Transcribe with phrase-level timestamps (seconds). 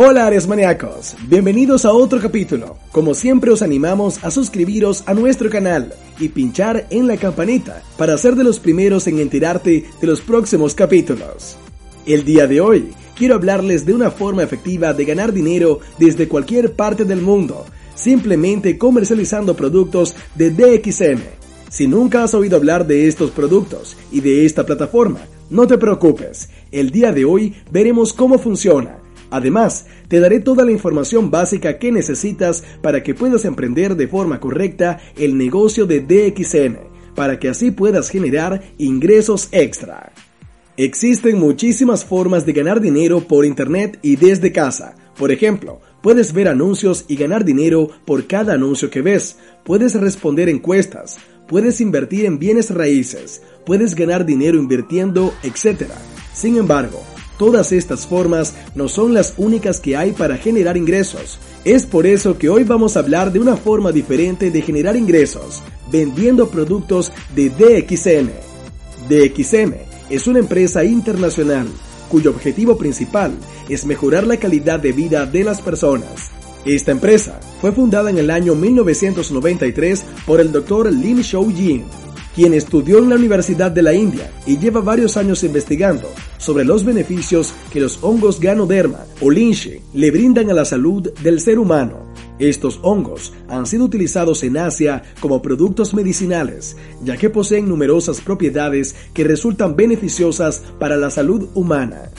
[0.00, 2.76] Hola Ares Maníacos, bienvenidos a otro capítulo.
[2.92, 8.16] Como siempre os animamos a suscribiros a nuestro canal y pinchar en la campanita para
[8.16, 11.56] ser de los primeros en enterarte de los próximos capítulos.
[12.06, 16.74] El día de hoy quiero hablarles de una forma efectiva de ganar dinero desde cualquier
[16.74, 21.22] parte del mundo, simplemente comercializando productos de DXM.
[21.70, 26.50] Si nunca has oído hablar de estos productos y de esta plataforma, no te preocupes,
[26.70, 28.97] el día de hoy veremos cómo funciona
[29.30, 34.40] Además, te daré toda la información básica que necesitas para que puedas emprender de forma
[34.40, 36.78] correcta el negocio de DXN,
[37.14, 40.12] para que así puedas generar ingresos extra.
[40.76, 44.94] Existen muchísimas formas de ganar dinero por internet y desde casa.
[45.18, 49.36] Por ejemplo, puedes ver anuncios y ganar dinero por cada anuncio que ves.
[49.64, 51.18] Puedes responder encuestas.
[51.48, 53.42] Puedes invertir en bienes raíces.
[53.66, 55.90] Puedes ganar dinero invirtiendo, etc.
[56.32, 57.02] Sin embargo,
[57.38, 61.38] Todas estas formas no son las únicas que hay para generar ingresos.
[61.64, 65.62] Es por eso que hoy vamos a hablar de una forma diferente de generar ingresos,
[65.90, 68.30] vendiendo productos de DXM.
[69.08, 69.74] DXM
[70.10, 71.68] es una empresa internacional
[72.08, 73.32] cuyo objetivo principal
[73.68, 76.30] es mejorar la calidad de vida de las personas.
[76.64, 80.92] Esta empresa fue fundada en el año 1993 por el Dr.
[80.92, 81.84] Lim Shou Jin,
[82.38, 86.84] quien estudió en la Universidad de la India y lleva varios años investigando sobre los
[86.84, 91.96] beneficios que los hongos Ganoderma o Lynshe le brindan a la salud del ser humano.
[92.38, 98.94] Estos hongos han sido utilizados en Asia como productos medicinales, ya que poseen numerosas propiedades
[99.12, 102.12] que resultan beneficiosas para la salud humana.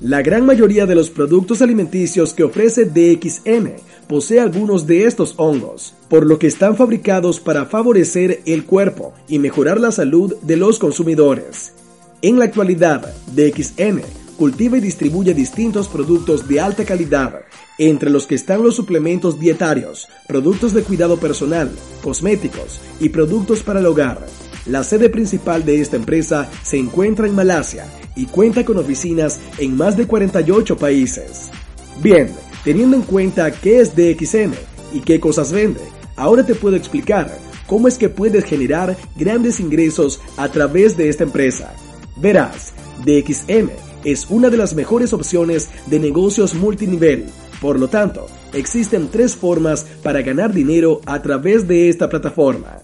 [0.00, 3.68] La gran mayoría de los productos alimenticios que ofrece DXM
[4.08, 9.38] posee algunos de estos hongos, por lo que están fabricados para favorecer el cuerpo y
[9.38, 11.72] mejorar la salud de los consumidores.
[12.22, 14.00] En la actualidad, DXM
[14.34, 17.42] cultiva y distribuye distintos productos de alta calidad,
[17.78, 21.70] entre los que están los suplementos dietarios, productos de cuidado personal,
[22.02, 24.26] cosméticos y productos para el hogar.
[24.66, 27.86] La sede principal de esta empresa se encuentra en Malasia
[28.16, 31.50] y cuenta con oficinas en más de 48 países.
[32.02, 32.30] Bien,
[32.64, 34.54] teniendo en cuenta qué es DXM
[34.94, 35.82] y qué cosas vende,
[36.16, 37.30] ahora te puedo explicar
[37.66, 41.74] cómo es que puedes generar grandes ingresos a través de esta empresa.
[42.16, 42.72] Verás,
[43.04, 43.68] DXM
[44.04, 47.26] es una de las mejores opciones de negocios multinivel.
[47.60, 52.78] Por lo tanto, existen tres formas para ganar dinero a través de esta plataforma.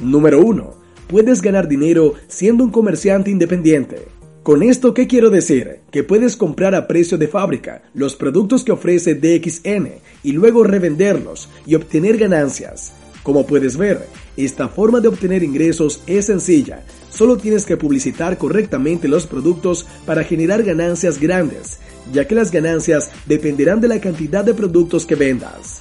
[0.00, 0.77] Número 1.
[1.08, 4.08] Puedes ganar dinero siendo un comerciante independiente.
[4.42, 5.80] Con esto, ¿qué quiero decir?
[5.90, 9.88] Que puedes comprar a precio de fábrica los productos que ofrece DXN
[10.22, 12.92] y luego revenderlos y obtener ganancias.
[13.22, 16.84] Como puedes ver, esta forma de obtener ingresos es sencilla.
[17.08, 21.78] Solo tienes que publicitar correctamente los productos para generar ganancias grandes,
[22.12, 25.80] ya que las ganancias dependerán de la cantidad de productos que vendas.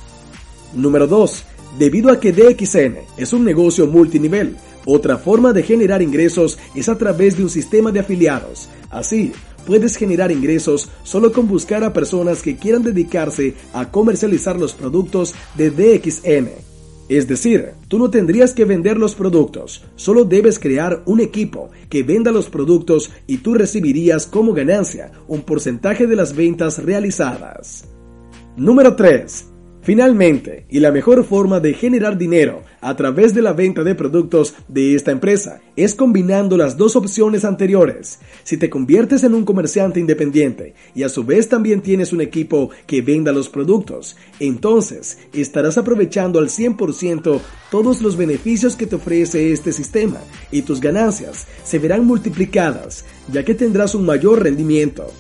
[0.74, 1.44] Número 2.
[1.78, 4.56] Debido a que DXN es un negocio multinivel,
[4.90, 8.70] otra forma de generar ingresos es a través de un sistema de afiliados.
[8.90, 9.34] Así,
[9.66, 15.36] puedes generar ingresos solo con buscar a personas que quieran dedicarse a comercializar los productos
[15.58, 16.52] de DXN.
[17.10, 22.04] Es decir, tú no tendrías que vender los productos, solo debes crear un equipo que
[22.04, 27.84] venda los productos y tú recibirías como ganancia un porcentaje de las ventas realizadas.
[28.56, 29.57] Número 3.
[29.88, 34.54] Finalmente, y la mejor forma de generar dinero a través de la venta de productos
[34.68, 38.20] de esta empresa es combinando las dos opciones anteriores.
[38.44, 42.70] Si te conviertes en un comerciante independiente y a su vez también tienes un equipo
[42.86, 47.40] que venda los productos, entonces estarás aprovechando al 100%
[47.72, 50.20] todos los beneficios que te ofrece este sistema
[50.52, 55.14] y tus ganancias se verán multiplicadas ya que tendrás un mayor rendimiento.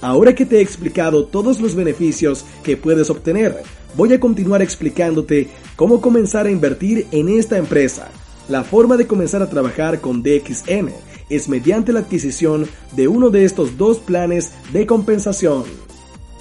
[0.00, 3.62] Ahora que te he explicado todos los beneficios que puedes obtener,
[3.96, 8.08] voy a continuar explicándote cómo comenzar a invertir en esta empresa.
[8.48, 10.88] La forma de comenzar a trabajar con DXM
[11.28, 15.64] es mediante la adquisición de uno de estos dos planes de compensación.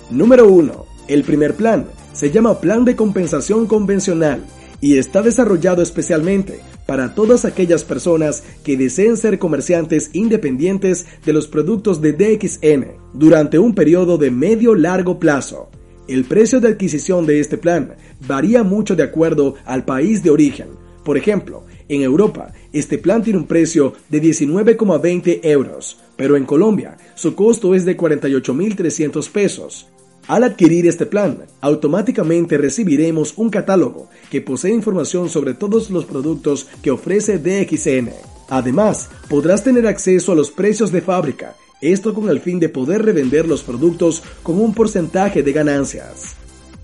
[0.10, 0.86] Número 1.
[1.08, 4.46] El primer plan se llama Plan de Compensación Convencional
[4.80, 11.48] y está desarrollado especialmente para todas aquellas personas que deseen ser comerciantes independientes de los
[11.48, 15.70] productos de DXN durante un periodo de medio largo plazo.
[16.08, 17.96] El precio de adquisición de este plan
[18.26, 20.70] varía mucho de acuerdo al país de origen.
[21.04, 26.98] Por ejemplo, en Europa, este plan tiene un precio de 19,20 euros, pero en Colombia
[27.16, 29.88] su costo es de 48.300 pesos.
[30.28, 36.68] Al adquirir este plan, automáticamente recibiremos un catálogo que posee información sobre todos los productos
[36.82, 38.10] que ofrece DXN.
[38.50, 43.06] Además, podrás tener acceso a los precios de fábrica, esto con el fin de poder
[43.06, 46.36] revender los productos con un porcentaje de ganancias.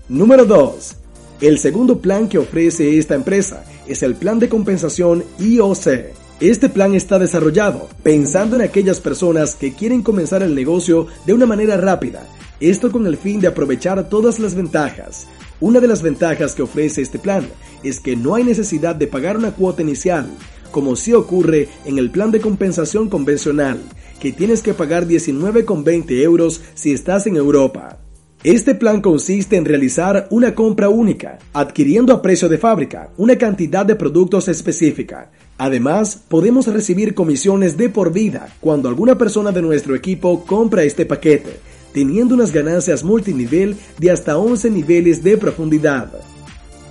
[0.08, 0.96] Número 2.
[1.42, 5.86] El segundo plan que ofrece esta empresa es el plan de compensación IOC.
[6.40, 11.46] Este plan está desarrollado pensando en aquellas personas que quieren comenzar el negocio de una
[11.46, 12.26] manera rápida
[12.70, 15.26] esto con el fin de aprovechar todas las ventajas.
[15.60, 17.46] Una de las ventajas que ofrece este plan
[17.82, 20.28] es que no hay necesidad de pagar una cuota inicial,
[20.70, 23.80] como sí ocurre en el plan de compensación convencional,
[24.18, 27.98] que tienes que pagar 19,20 euros si estás en Europa.
[28.42, 33.86] Este plan consiste en realizar una compra única, adquiriendo a precio de fábrica una cantidad
[33.86, 35.30] de productos específica.
[35.56, 41.06] Además, podemos recibir comisiones de por vida cuando alguna persona de nuestro equipo compra este
[41.06, 46.10] paquete teniendo unas ganancias multinivel de hasta 11 niveles de profundidad.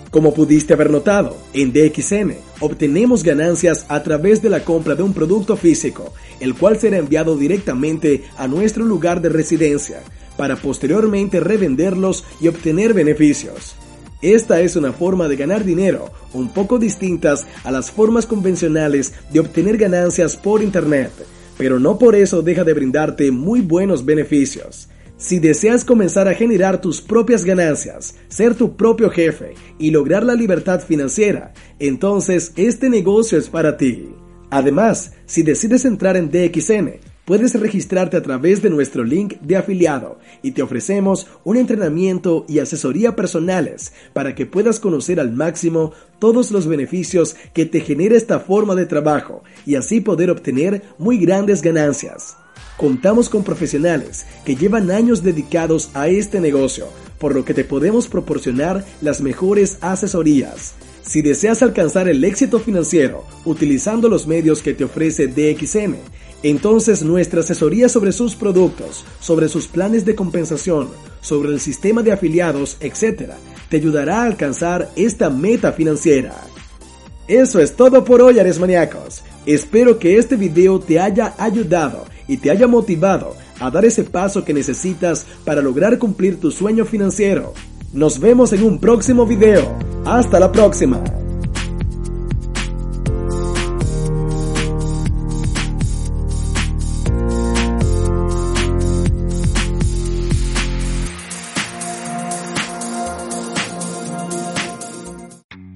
[0.10, 5.14] Como pudiste haber notado, en DXN obtenemos ganancias a través de la compra de un
[5.14, 10.02] producto físico, el cual será enviado directamente a nuestro lugar de residencia,
[10.38, 13.76] para posteriormente revenderlos y obtener beneficios.
[14.22, 19.42] Esta es una forma de ganar dinero un poco distintas a las formas convencionales de
[19.42, 21.12] obtener ganancias por Internet,
[21.58, 24.88] pero no por eso deja de brindarte muy buenos beneficios.
[25.18, 30.34] Si deseas comenzar a generar tus propias ganancias, ser tu propio jefe y lograr la
[30.34, 34.10] libertad financiera, entonces este negocio es para ti.
[34.50, 40.20] Además, si decides entrar en DXN, puedes registrarte a través de nuestro link de afiliado
[40.42, 46.52] y te ofrecemos un entrenamiento y asesoría personales para que puedas conocer al máximo todos
[46.52, 51.62] los beneficios que te genera esta forma de trabajo y así poder obtener muy grandes
[51.62, 52.38] ganancias.
[52.78, 56.88] Contamos con profesionales que llevan años dedicados a este negocio,
[57.20, 60.74] por lo que te podemos proporcionar las mejores asesorías.
[61.04, 65.98] Si deseas alcanzar el éxito financiero utilizando los medios que te ofrece DXN,
[66.42, 70.90] entonces nuestra asesoría sobre sus productos, sobre sus planes de compensación,
[71.22, 73.34] sobre el sistema de afiliados, etc.,
[73.70, 76.36] te ayudará a alcanzar esta meta financiera.
[77.28, 79.22] Eso es todo por hoy, Aresmaníacos.
[79.46, 84.44] Espero que este video te haya ayudado y te haya motivado a dar ese paso
[84.44, 87.54] que necesitas para lograr cumplir tu sueño financiero.
[87.94, 89.78] Nos vemos en un próximo video.
[90.06, 91.04] Hasta la próxima.